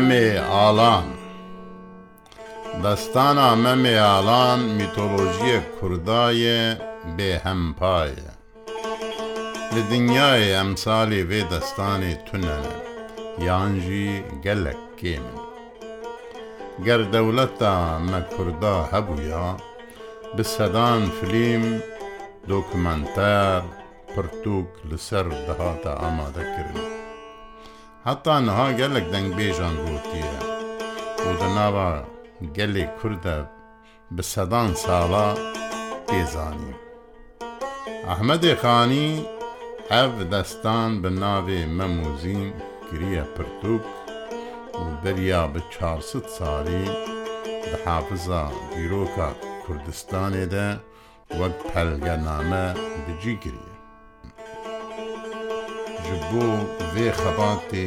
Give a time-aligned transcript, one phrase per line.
[0.00, 1.06] مەمێ ئالان
[2.84, 6.60] دەستانە مەمێ ئالان میتۆلۆژیە کوردایە
[7.16, 8.32] بێهەمپایە
[9.74, 12.76] لە دنیای ئەمساڵی بێ دەستانی تونەنە
[13.46, 14.10] یانژی
[14.44, 15.38] گەلک کێمن
[16.86, 17.72] گەر دەولەتە
[18.10, 19.46] مەکوردا هەبووە
[20.34, 21.66] بە سەدان فلیم
[22.50, 23.62] دۆکمەنتەر
[24.12, 26.98] پرتوک لەسەر دەهاتە ئامادەکردن
[28.12, 30.34] هەتا نەها گەلێک دەنگبێژان گوتیە
[31.26, 31.90] و دەناوە
[32.56, 33.38] گەلێک کووردە
[34.14, 35.28] بە سەدان ساڵە
[36.08, 36.74] پێزانی
[38.08, 39.10] ئەحمەدی خانی
[39.92, 42.44] ئەف دەستان بە ناوێ مەموزین
[42.90, 43.84] گریە پرتوک
[44.82, 46.86] و دەریا بە 400 ساڵی
[47.68, 49.28] بە حافزە دیرۆکە
[49.64, 50.68] کوردستانێدا
[51.40, 52.66] وەک پەلگەنامە
[53.04, 53.69] بجیگری
[56.04, 56.44] ji bo
[56.94, 57.84] vê xebatê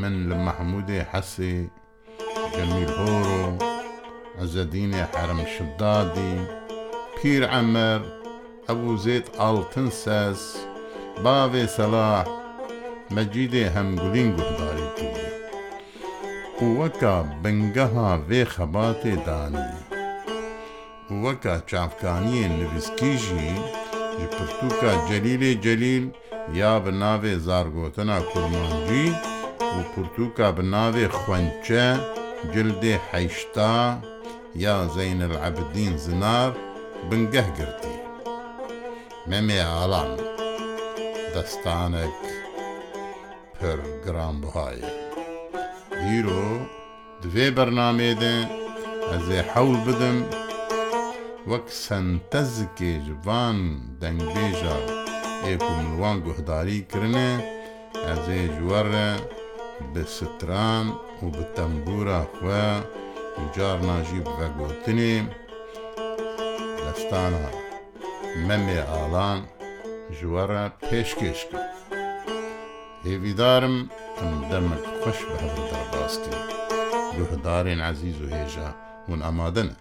[0.00, 1.54] min li Mehmûdê Hesê
[2.54, 3.42] Cemîlhor û
[4.44, 6.32] Ezedînê Hermşiddadî,
[7.18, 8.00] Pîr Emer,
[8.72, 10.40] Ebu Zêd Altın Ses,
[11.24, 12.26] Bavê Selah,
[13.16, 15.30] Mecidê hemgulîn guhdarî kiriye.
[16.62, 19.72] û weka bingeha vê xebatê danî.
[21.24, 23.48] وەکە چاافکانیە نوویستکی ژی
[24.18, 26.04] ji pirtûka celîlê celîل
[26.58, 29.08] یا بە ناوێ زارگۆتەنا کوڕمانجی
[29.74, 31.86] و پرتوکە بە ناوێ خوەنچە
[32.54, 33.76] جلدێ حیشتا
[34.64, 36.52] یا زەین العبدین زنار
[37.10, 37.96] بنگەه گرتی
[39.30, 40.10] مەمێ ئالان
[41.34, 42.20] دەستانێک
[43.56, 44.90] پر گرانبهایە
[46.06, 46.48] ئیرۆ
[47.22, 48.34] دوێ بەرنامێدە
[49.10, 50.18] ئەزێ حەول بدم
[51.50, 53.56] وەک سەنتەزکێ جوان
[54.00, 54.78] دەنگبێژە
[55.46, 57.30] ئێک و منوان گوهداری کرنێ
[58.06, 59.10] ئەزێ ژوەرە
[59.92, 60.86] بە ستران
[61.22, 62.68] و بە تەمبورە خوێ
[63.40, 65.16] و جار ناژی بەگوتنی
[66.82, 67.48] دەستانە
[68.48, 69.38] مەمێ ئالان
[70.18, 71.72] ژوەرە پێشکێش کرد
[73.06, 73.76] هێویدارم
[74.18, 76.32] ئەم دەمت خوش بە هەڵ دەرباستی
[77.16, 78.70] گوهدارێن عزیز و هێژە
[79.08, 79.76] هون ئامادەنە.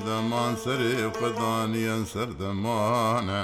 [0.07, 3.41] Deman serê xdaniyen serdemane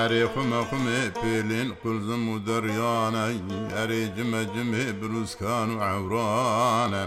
[0.00, 3.26] Erê xme xme pêlên qulzim û deryane
[3.80, 7.04] Erê cime cimê birûskan û ewrane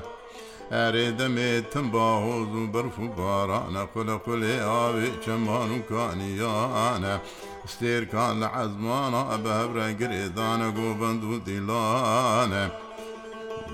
[0.84, 7.16] Erê demê tim bahoz û berf û barane Xule xulê avê çeman û kaniyane
[7.74, 12.66] Stêrkan li ezmana be hevre girêdane govend û dîlane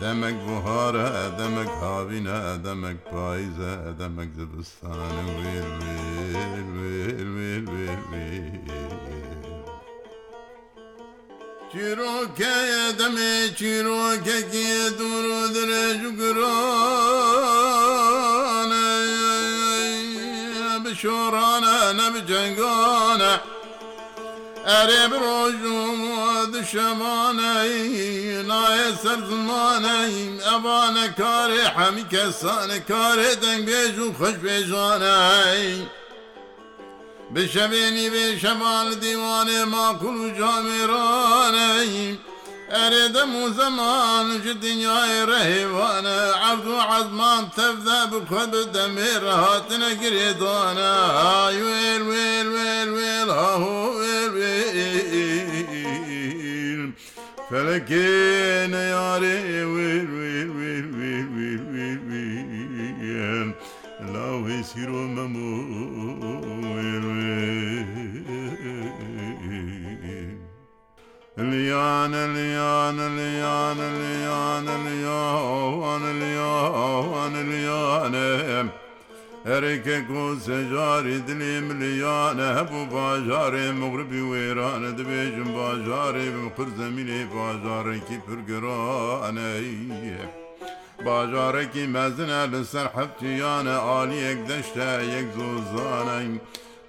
[0.01, 8.59] Demek buhara, demek havine, demek paize, demek zibistanı vil vil vil vil vil vil
[11.71, 16.47] Çirokeye deme çirokeye duru dire şükran
[20.85, 23.41] Beşorana ne bi cengana
[24.73, 26.01] ئەرێ بڕۆژم
[26.53, 35.69] دشەمانەی نایە سەر زمانەیم ئەوانە کارێ حەمی کەسانە کارێ دەنگبێژ و خەشبێژانەی.
[37.33, 42.15] بشەبێنی بێ شەمان دیوانێ ماکوڵ و جامێرانەیم.
[42.75, 46.19] ئەرێدەم و زەمان ji دنیای ڕێوانە
[46.49, 55.29] عبد و عزمان تەفدا بکە بدەمێ ڕهاتنە گرێدانە ئاوێر وێر وێر وێر هاهوێر وێر
[57.49, 59.39] فەلەکێنە یارێ
[59.73, 63.47] وێر وێر وێر وێر وێر وێر وێر
[64.13, 65.53] لاوێ سیرۆ مەمۆ
[71.41, 78.69] اليان اليان اليان اليان اليان اليان اليان
[79.51, 88.17] هەرێکێک و سەجاری دلێم لیانە هەبوو باژارێ مغربی وێرانە دەبێژم باژارێ بم پر زەمینێ باژارێکی
[88.25, 90.21] پرگرانەیە.
[91.05, 96.33] باژارێکی مەزنە لەسەر حەفتیانە عالیەک دەشتە یەک زۆزانەنگ.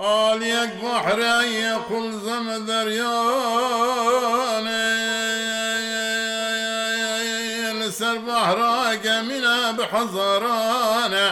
[0.06, 4.88] عالیەک بەحرایە قل زەمە دەریانێ
[7.80, 11.26] لەسەر بەحراگە منە بە حەزارانە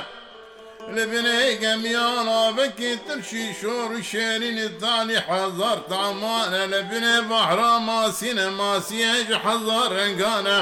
[0.97, 8.49] لە بنێگە میانە بەکی ترشی شۆڕ و شێرینی تانی حەزار تامانە لە بنێ بەحرا ماسینە
[8.61, 10.59] ماسیەج حەزار ڕنگانە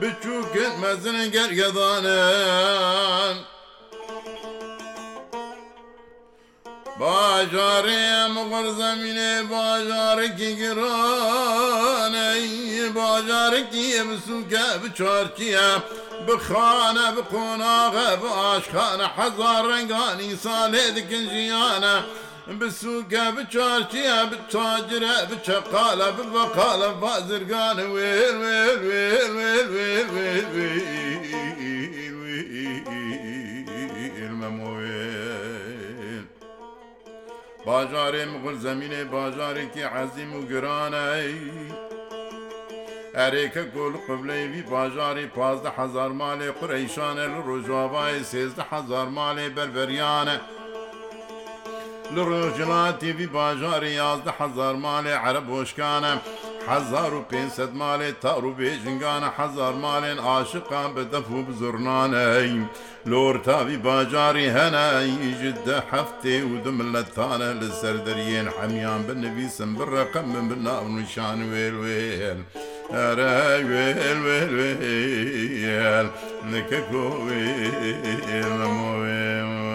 [0.00, 2.20] بچووکت مەزنە گەرگەدانە.
[7.00, 15.70] باژارێم غەرزەمینێ باژارێکی گرانەی باژارێکی ئەمسوکە بچارکیە
[16.26, 21.96] بخانە بقۆناغە بە ئاشخانە حەزار ڕنگانی ساڵێ دکن ژیانە.
[22.60, 30.72] بسوگە بچارچیە بتاجرە بچەقالە ببقالە بازرگانە وێ وێ وێ وێ وێ وێ وێ
[37.66, 41.34] باژارێ مغل زمینێ باژارێکی عەزیم و گرانەی
[43.18, 50.36] ئەرێکە گۆل قبلەیوی باژاری پازدە حەزار مالێ قڕەیشانە لە ڕۆژاوای سێزدە حەزار مالێ بەربەریانە.
[52.14, 56.12] لە ڕۆژلاتی وی باژاری یازدە حەزار مالێ عرە بۆشکانە.
[56.68, 62.52] هزار و پێسەد مالێ تاڕ و بێژنگانە حەزار مالێن عاشقان بە دەف و بزرنانەی
[63.10, 71.38] لۆرتاوی باجاری هەنایژدە هەفتێ و دملەتانە لە سەردەریێن حەمیان بنەویسم بڕەقەم من بن ناو نیشان
[71.52, 72.40] وێلوێن.
[76.52, 77.44] نەکە کۆێ
[78.60, 79.71] لەمۆێ.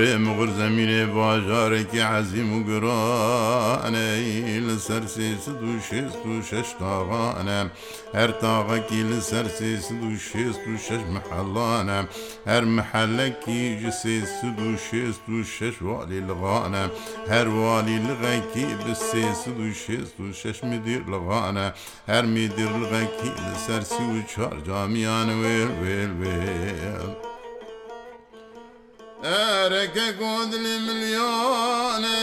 [0.00, 7.60] بارێ مغر زەمینێ باژارێکی عەزیم و گرانەی لەسەر سێسد و شێست و شش تاغانە
[8.18, 11.98] هەر تاغەکی لەسەر سێسد و شێست و شش محەڵانە
[12.50, 16.84] هەر محەلەکی ji سێسد و شێست و شش والی لەغانە
[17.32, 21.66] هەر والی لغەکی bi سێسد و شێست و شش میدیر لەغانە
[22.10, 26.58] هەر میدیر لغەکی لەسەر سی و چار جامیان وێ وێ وێ.
[29.28, 32.18] ئەرەکە گۆندلی ملیۆنە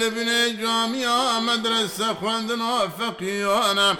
[0.00, 3.90] لبنێ جامیا مەدرسە خوێندنەوە فەقیۆنە.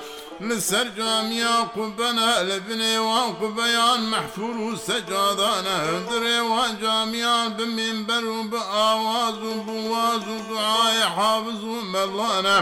[0.49, 9.37] لسەر جامیا قوبەنە لە بنێوان قوبەیان مەحفور و سەجادانە هەندرێوان جامیان بمێنبەر و بە ئاواز
[9.49, 12.59] و بواز و دوعاە حافز و مەڵانە.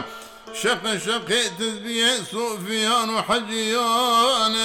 [0.54, 4.56] شق شقي تسبيه سفيان وحجيان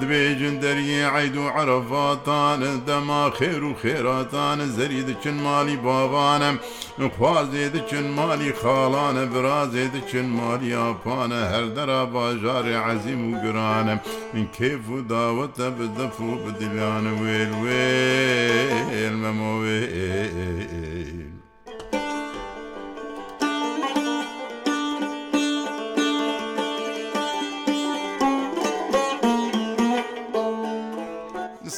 [0.00, 6.50] دبێژن دەریێ عید و عرەفاتانە دەما خێر و خێراتانە زەری دچن مالی باوانە
[7.16, 13.94] خوازێ دچن مالی خاڵانە برازێ دچن مالی یاپانە هەردەرا باژارێ عەزیم و گرانە
[14.34, 17.86] من کێف و داوەتە بدەف و بدیانە وێل وێ
[19.22, 19.80] مەمەوێ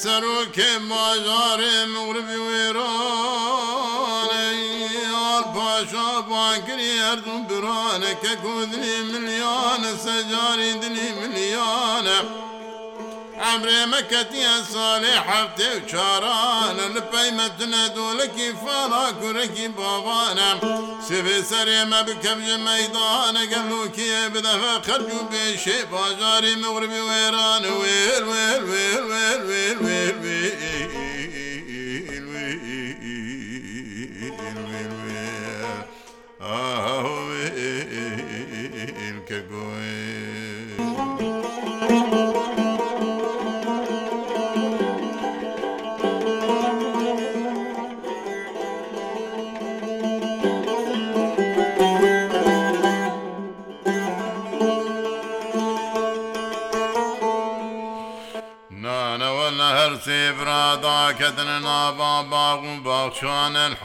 [0.02, 4.47] سەرۆکێ ماژارێ مغربی وێرانە
[5.09, 12.19] یار پاشا بانگری هەردوو برانە کە کودنی ملیانە سەجاری دنی ملیانە.
[13.52, 20.59] عمرێ مەکەتیە ساڵێ حەفتێ و چارانە لە پەیمەتنە دۆلکی فاڵا گورەکی باوانم
[21.07, 28.99] سێبێ سەرێمە بکەبژە مەدانەگەم لوکیە بدەفە قەرج و بێشێ باژاری مەوربی وێران وێر وێر وێر
[29.11, 30.28] وێر وێر وێر وێ
[39.37, 39.89] que goe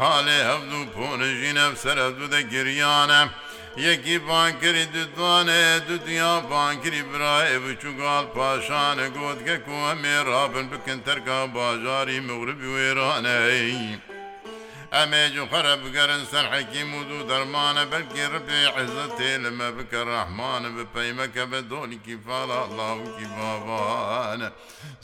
[0.01, 3.21] حالê hevdû ponejî nev ser hevdû de giriyan e
[3.81, 11.39] Yekî bankirî dudvanê dudiya bankirî birayê biçûgal paşanê got ke ku hemê rabin bikin terka
[11.55, 13.75] bajarî miğribî wêran ey.
[14.93, 20.69] ئەمێ جوخەرە بگەرن سەر حەکیم و دوو دەرمانە بەلکی ڕپێ عزە تێ لەمە بکە ڕەحمانە
[20.77, 24.49] بپەیمەکە بە دۆنیکی فاڵە ئەڵاوکی بابانە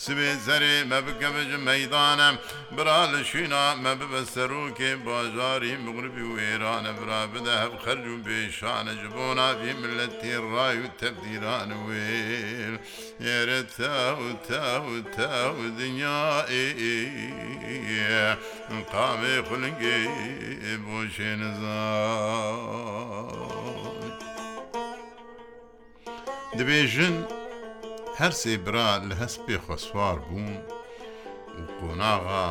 [0.05, 2.29] سبێ سەرێ مە بکە بەژ مەدانە
[2.75, 8.23] برا لە شوینا مە ببە سەرۆکێ باژاری مغربی و ئێرانە برا بدە هەب خەرج و
[8.25, 12.09] بێشانە ji bo navê milletê ray û tevdîran wê
[13.25, 13.95] Yere te
[14.27, 16.23] û te û te û dinya
[16.63, 16.67] ê
[18.69, 20.07] قامي خلقي
[20.77, 23.37] بوشين زار
[26.55, 27.25] دبيجن
[28.19, 30.57] هەر سێ برا لە هەست پێ خۆسوار بوون
[31.61, 32.45] و قۆناغا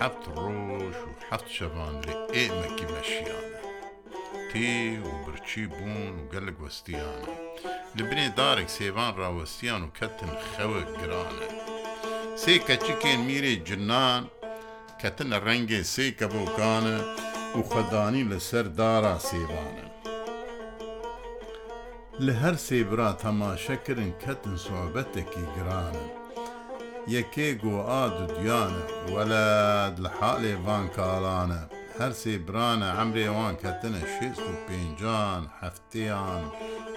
[0.00, 3.58] حەفت ڕۆژ و حەفت شەوان لە ئێمەکی مەشیانە
[4.50, 4.74] تێ
[5.04, 7.28] و برچی بوون و گەلک وەستیانە
[7.96, 11.46] لە بنێ دارێک سێوان ڕاوەستیان و کەتن خەوە گرانە
[12.42, 14.37] سێ کەچکێن میرێ جنان و
[15.02, 16.96] کەتنە ڕەنگێ سێ کەبووکانە
[17.58, 19.86] و خەدانی لەسەر دارا سێوانە.
[22.26, 26.06] لە هەر سێبرا تەماشەکردن کەتن سوابەتێکی گرانە.
[27.16, 28.80] یەکێ گۆعاد و دیانە
[29.14, 31.62] وەلەد لە حالێوان کاڵانە،
[31.98, 36.42] هەر سێبرانە ئەمرێوان کەتنە شێست و پێنجان هەفتیان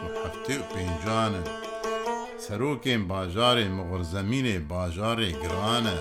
[0.01, 1.43] و هەفتێ و پێنجانە.
[2.46, 5.98] سەرۆکێن باژارێ مغرزەمینێ باژارێ گرانە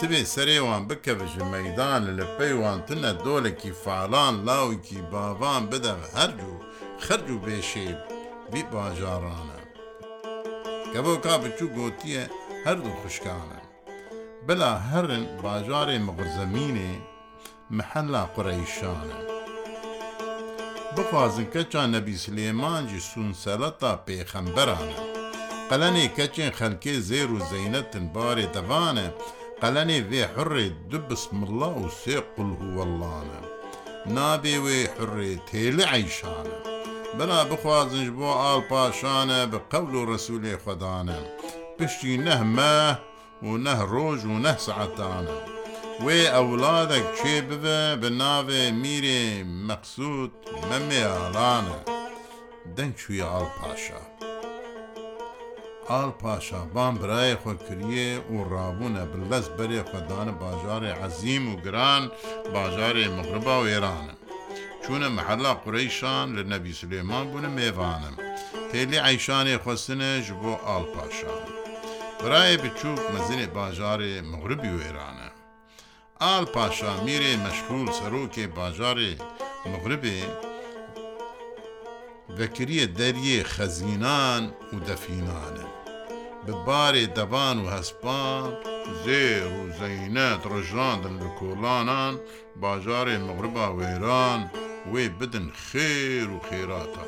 [0.00, 6.56] سبێ سەرێوان بکەبژ مەدان لە پەیوانتنە دۆلێکی فالان لاوکی باوان بدە هەردوو
[7.04, 8.00] خرج و بێشێب
[8.52, 9.60] بی باژارانە
[10.92, 12.22] کە بۆ کا بچوو گوتیە
[12.66, 13.60] هەردوو خوشکانە
[14.46, 16.92] بلا هەرن باژارێ مغزەمینێ
[17.76, 19.18] محەلا قڕەیشانە
[20.96, 25.00] بخوازن کەچان نەبی سلێمانجی سونسەلەتا پێخەمبەرانە
[25.70, 29.08] قەلەنێ کەچێن خەلکێ زێر و زەینەتن بارێ دەوانە
[29.66, 33.40] قەلەنێ وێ حڕێ دو بسمڵە و سێ قلهوەڵانە
[34.16, 36.58] نابێ وێ حڕێ تێلە عیشانە
[37.16, 41.18] بەلا بخوازنج بۆ ئاڵ پاشانە بە قەول و ڕسوولێ خەدانە
[41.76, 42.78] پشتی نەهمە
[43.46, 45.36] و نەه ڕۆژ و نەه سعتانە
[46.04, 49.24] وێ ئەولادێک کێ ببە بە ناوێ میرێ
[49.68, 50.32] مەقسوود
[50.70, 51.78] مەمێ ئاڵانە
[52.76, 53.98] دەنگ چووی ئاڵ پاشە.
[55.90, 62.02] ئال پاشا بام برایە خۆکریە و ڕابوونە بلەست بەرێ خەدانە باژارێ عەزیم و گران
[62.54, 64.14] باژارێ مغربا و ئێرانە
[64.82, 68.14] چونە مەحەلا قڕیشان لە نەبی سلێمان بوونە مێوانم
[68.72, 71.34] تێلی عیشانێ خستنە ji بۆ ئال پاشا
[72.20, 75.28] برایە بچووک مەزنێ باژارێ مغربی و ئێرانە
[76.22, 79.12] ئال پاشا میرێ مەشغول سەرۆکێ باژارێ
[79.72, 80.20] مغربێ
[82.38, 84.42] بەکریە دەریێ خەزینان
[84.74, 85.70] و دەفینانن
[86.46, 88.50] ببارێ دەبان و هەسپان
[89.04, 92.14] زێر و زەینەت ڕژاندن لە کۆڵانان
[92.60, 94.40] باژارێ مەغربا وێران
[94.92, 97.04] وێ بدن خێر و خێراتە.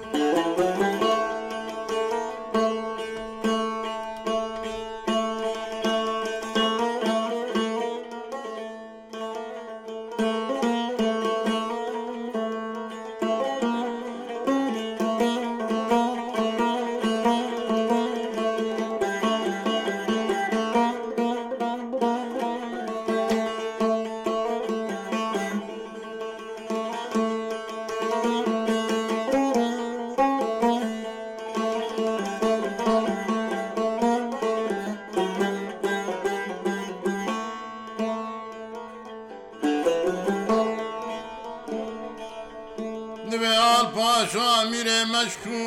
[45.46, 45.60] تو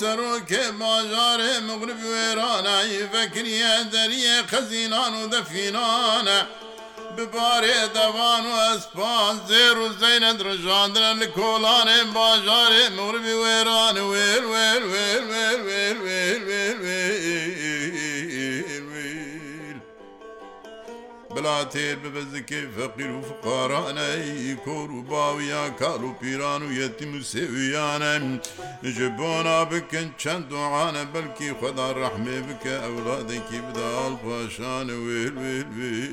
[0.00, 6.40] سەرۆکێ باژارێ مغرب وێرانایی بەکریە دەریە قەزینان و دەفینانە.
[7.16, 13.58] ببارێ دەوان و ئەسپان زێر و زەینە درژاندرە لە کۆلانێ باژارێ مغربی وێ
[21.72, 27.18] تێر ببە زکێ فەقیر و فقارانەی کۆر و باویان کار و پیران و یەتیم و
[27.32, 28.24] سێویانم
[28.96, 36.08] ji بۆنا بکەن چەند دوعاە بەلکی خدا ڕەحمێ بکە ئەولادێکی بداڵ پاشانە وێر وێر وێر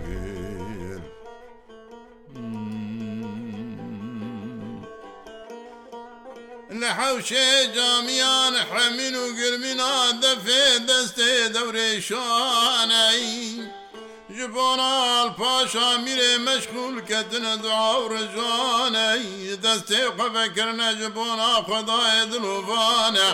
[6.80, 13.58] لە حەوشێ جامیان حەمین و گرمینا دەفێ دەستێ دەورێ شانایی
[14.38, 19.10] ji bonal paşa mirê meşgul ketine duav rejane
[19.64, 23.28] destê xevekirine ji bona xedayê dilvane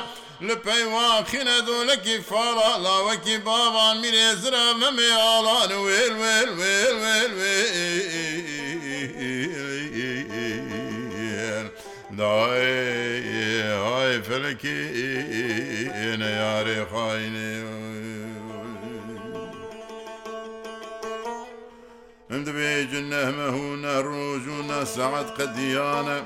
[0.47, 7.31] li peyvaxîne dolekî fala la wekî bavan mirê zira memê alan wêl wêl wêl wêl
[7.39, 7.59] wê
[12.19, 13.20] Daê
[14.31, 14.79] felekî
[16.09, 17.53] êne yarê xainê
[22.33, 26.19] Him dibêcin nehmeû ne roj û ne saet qediyane,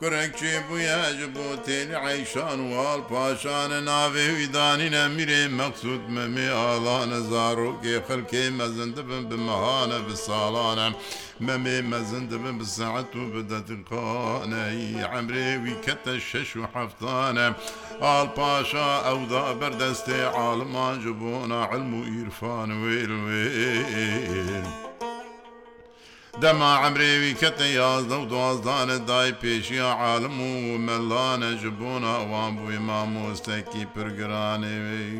[0.00, 0.96] کوڕێکی بووە
[1.34, 9.22] بۆ تێن عیشان وال پاشانە ناوێوی دانینە میرێ مەقصود مەمێ ئاڵانە زارۆکێ خەلکێ مەزن دەبن
[9.30, 10.86] بمەهانە بە ساڵانە
[11.46, 17.46] مەمێ مەزن دەبن بسەعەت و بدەتقانەی ئەمرێوی کەتە شش و حفتانە
[18.04, 24.68] ئاڵ پاشا ئەودا بەردەستێ عالمان جبوونا علم و ئیرفان وێر وێر.
[26.42, 32.78] دەما ئەمرێوی کەتە یازدە و دوازدانە دای پێشی عالم و مەلانە ji بۆنا ئەوان بووی
[32.88, 35.12] مامۆستێکی پرگرانێوی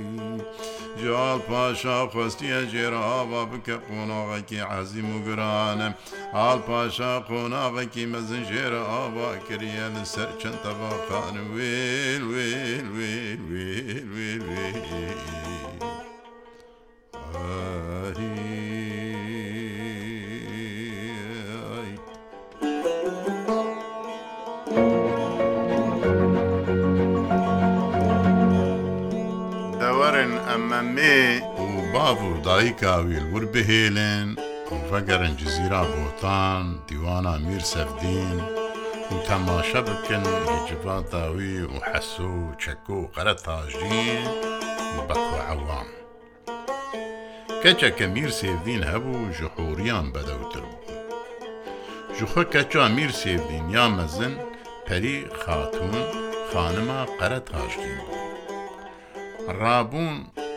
[1.02, 5.88] جال پاشا خستیە جێرەهاوا بکە قۆناغەکی عەزیم و گرانە
[6.36, 14.04] حال پاشا قۆناغەکی مەزن ژێرە ئاوا کریە لە سەر چەند تەواقان وێل وێل وێل وێل
[14.14, 15.22] وێل وێل
[30.78, 31.20] ئەمێ
[31.76, 34.28] و باب و دایکاویل وربهێلێن
[34.68, 38.38] ئەوڤەگەرنج زیرا بۆتان دیوانە میر سەردین
[39.12, 40.24] و تەماشە بکەن
[40.68, 44.26] جباتاوی و حەس و چەکۆ و قەرە تاژین
[44.94, 45.88] و بەکوعەوام
[47.62, 50.96] کەچەکە میر سێدین هەبوو ژحوریان بەدەوتر بوو
[52.18, 54.34] ژخە کەچا میر سێدین یا مەزن
[54.86, 55.94] پەری خاتون
[56.52, 58.26] خانما قەرە تاژین بوو
[59.60, 60.47] ڕابوون و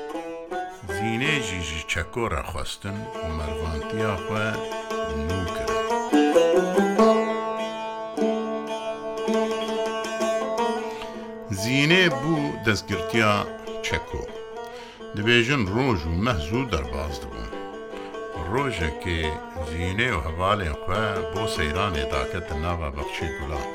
[0.90, 4.50] زینێژیژی چەکۆرە خواستن و مەڕوانتیا خوێ
[5.28, 5.86] نو کرد.
[11.62, 13.34] زینێ بوو دەستگرتیا
[13.86, 14.24] چەکۆ.
[15.16, 17.52] دەبێژن ڕۆژ و مەحزوو دەرباز دەبوون.
[18.52, 19.20] ڕۆژێکی
[19.72, 23.68] زیینێ و هەواڵێ خوێ بۆ سەیرانێ داکەتە ناوە بەخشی گوڵان.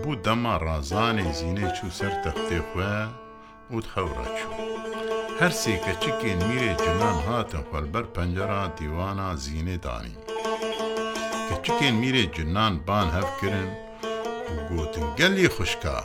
[0.00, 2.94] بوو دەما ڕازانی زیینێ چوو سەر تەختێ خوێ
[3.74, 4.71] وت خەورە چوو.
[5.44, 10.16] هەر سێکە چکێن میرێ جنان هاتە پەلبەر پەنجەرا دیوانە زیینێ دانی
[11.48, 13.70] کە چکێن میرێ جنان بان هەفکردن
[14.52, 15.98] و گوتن گەلی خوشکە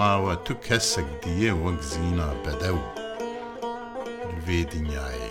[0.00, 2.80] ماوە تو کەسێک دیێ وەک زیینە بەدە و
[4.46, 5.30] لێ دنیایی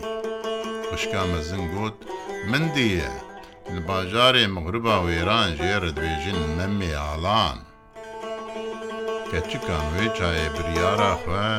[0.89, 1.97] خوشکا مەزن گوت
[2.51, 3.11] من دیە
[3.73, 7.59] لە باژارێ مغربا وێران ژێرە دوێژن مەمێ ئالان
[9.29, 11.49] کە چکان وێ چایە بریارە خوێ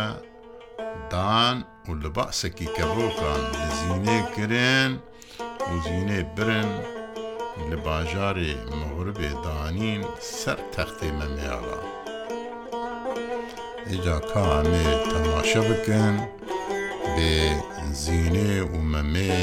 [1.11, 1.57] دان
[1.89, 4.93] و لە باسەکی کەڕۆکان لەزیینێ کرێن
[5.71, 6.71] وزیینێ برن
[7.71, 10.03] لە باژارێ مەغربێ دانین
[10.41, 11.81] سەر تەختی مەمیاڵە.
[13.93, 16.15] ئجا کامێ تەماشە بکەن
[17.15, 17.37] بێ
[18.03, 19.41] زیینێ و مەمێ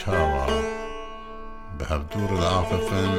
[0.00, 0.46] چاوە
[1.78, 3.12] بە هەفتور لە ئافەفن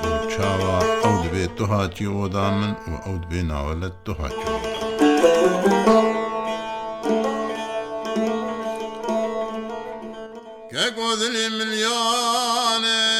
[0.00, 4.44] و چاوە ئەو دەبێت دوهاتی ئۆدا من و ئەو دبێ ناوەلت دوهاتی.
[11.14, 13.14] مذلي مليون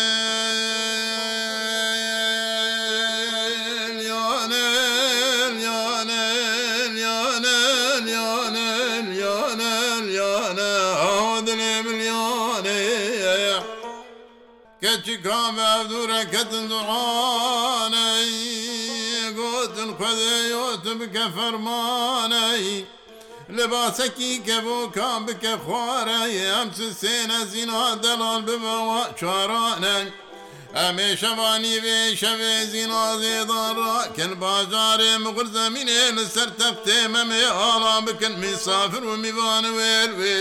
[15.24, 18.08] كام عبدورة كتن دعاني
[19.36, 22.84] قوت القذيوت بك فرماني
[23.50, 26.20] لباسکی که بو کام بکە خوارە
[26.52, 29.96] ئەم چ سێنە زیینها دەڵال ببەوە چارانە.
[30.78, 39.12] ئەمێ شەوانی وێ شەوێ زیینازێداڕکن باجارێ مغر زمینێ لەسەر تەفتێ مەمێ ئاڵام بکەن میسافر و
[39.22, 40.36] میوانوێر وێ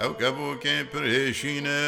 [0.00, 1.82] ئەو کە بووکێ پرێشینە.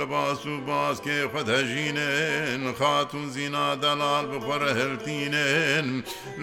[0.00, 5.88] لباس و باسکێ خودهژینێن خاتون زینا دەلال بخۆرە هەرتینێن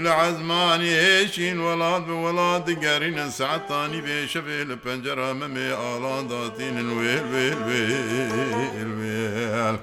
[0.04, 7.60] لە عزمانیشین وڵات بە وڵات دیگەرینە سعتانی بێشە بێ لە پەنجرە مەمێ ئاڵانداتینن وێل وێل
[7.68, 9.76] وێل وێل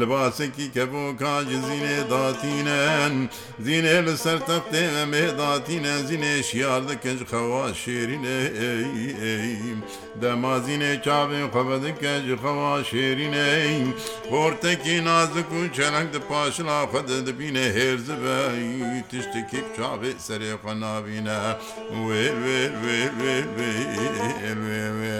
[0.00, 3.14] لباسێکی کە بۆ کاج زیینێ داتینەن
[3.64, 8.40] زیینێ لە سەر تەفتێ ئەمێ داتینە زیینێ شیار دەکەنج خەوا شێرینێ
[10.22, 13.78] دەمازینێ چاوێ خەبەدەکەنج خەوا شێ şêrîney
[14.32, 18.38] Hortekî nazik û çelenk di paşila xwe de dibîne hêrzi be
[19.10, 21.40] tiştekî çavê serê xwe nabîne
[22.06, 23.76] wê wê wê wê wê
[24.62, 25.10] wê wê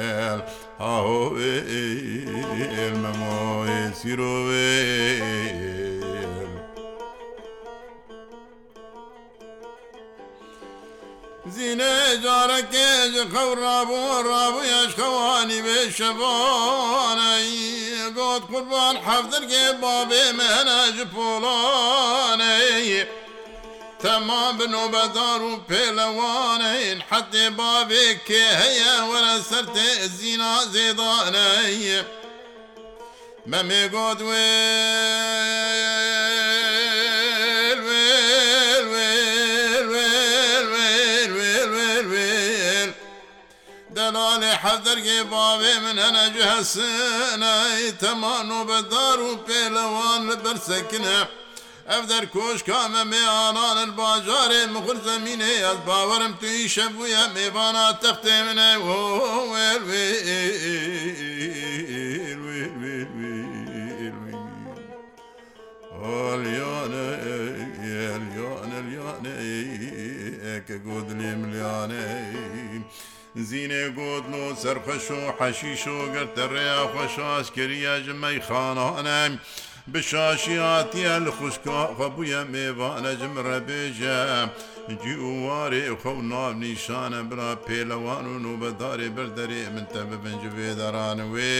[0.92, 1.54] Aho wê
[2.88, 4.76] elmemoê sîro wê
[11.54, 12.88] زینە جارەکێ
[13.32, 17.52] خەو ڕابوو ڕابویش خەوانی بێ شەبانەی
[18.16, 23.02] گۆت قوربان حەفترگێ بابێ مەهەنەژ پۆڵانەیە
[24.02, 32.00] تەما بنۆبەدار و پێلەوانەین حەتێ بابێ کێ هەیە وەرە سەرتێ زینا زێدانەیە
[33.50, 34.50] مەمێ گۆت وێ
[44.64, 51.18] حەدەرگێ باوێ من هەنەجی هەسنای تەمان و بەدار و پێلەوان لە بەرسەکنە.
[51.96, 58.58] Ev derkoş kame meanan bacarê mixur zemînê ez bawerim tu îşe bûye mêvana textê min
[58.70, 58.72] e
[59.52, 60.06] wer wê
[66.26, 67.08] Alyane
[68.12, 69.34] Elyane
[70.56, 72.06] Eke godlî milyane.
[73.48, 79.32] زینێ گۆدل و سەرخەش و حەشیش و گەرتەڕێیا خۆشاسکریا ژمەی خانانەم
[79.94, 84.20] بشاشی هاتیە لە خوشکا خەبووە مێوانە جمڕە بێژە
[85.02, 91.56] جیوارێ خەو ناو نیشانە برا پێلەوان و و بەدارێ بەردەرێ منتە ببنج بێدەران وێ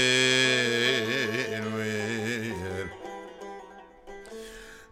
[1.75, 1.95] وێ.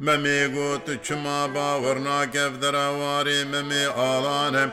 [0.04, 4.64] مەمێ گوت چما باوەڕناکەف دەراوارێ مەمێ ئاڵانە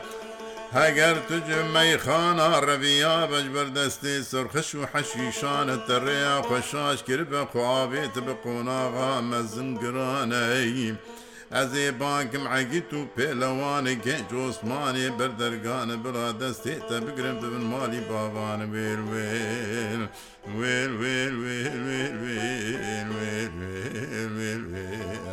[0.78, 8.34] هەگەر تجە مەیخانە ڕەویا بەج بەردەستی سرخش و حەشیشانە تەڕێیا خۆشاش کرد بە خوابێت بە
[8.44, 10.96] قۆناغا مەزم گرانەیم.
[11.54, 18.66] ئەزێ بانکم ئەگیت و پێلەوانە گەنج ئۆسمانێ بەردەرگانە بڵا دەستێ تە بگرم ببن مالی باوانە
[18.74, 20.00] وێر وێر
[20.60, 25.31] وێر وێر وێر وێر وێر وێر وێر وێر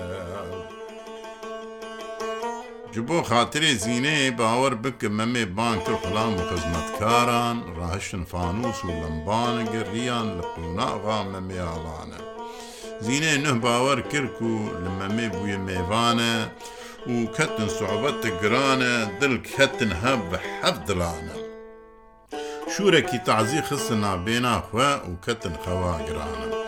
[2.96, 9.86] ji bo xatirê zîneyê bawer bikim memê bankir xulam û xizmetkaran rahişin fanûs û lembanegir
[9.96, 12.20] riyan li qûnaxa memê alane.
[13.06, 14.50] Zînê neh bawer kir ku
[14.84, 16.36] li memê bûye mêvane
[17.12, 21.36] û ketin sohbet girane dil ketin hev bi hev dilane.
[22.74, 26.59] Şûrekî tazî xisina bêna xwe û ketin xewa girane.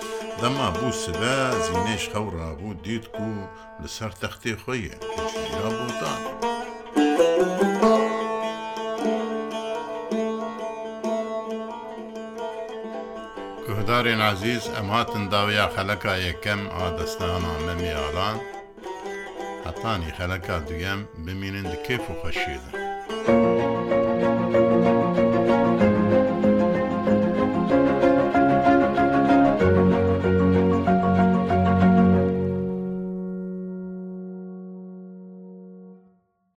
[0.42, 1.36] دەما بوو سدا
[1.68, 3.30] زیینەش خەو ڕابوو دیت و
[3.84, 6.22] لەسەر تەختێ خۆیە کەچرا بوودان.
[13.66, 18.38] کوهدارێن عزیز ئەم هاتن داویا خەلەکە یەکەم ئادەستانە مەمیالان،
[19.66, 22.91] هەتانی خەلەکە دوگەم بمینن دکێف و خەشیدن.